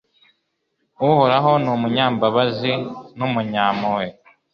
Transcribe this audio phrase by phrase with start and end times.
[1.07, 2.71] Uhoraho ni umunyambabazi
[3.17, 4.05] n’umunyampuhwe